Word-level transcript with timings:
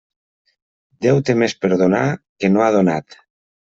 Déu 1.05 1.21
té 1.27 1.35
més 1.41 1.55
per 1.65 1.71
donar, 1.83 2.03
que 2.43 2.51
no 2.55 2.65
ha 2.69 2.75
donat. 2.81 3.19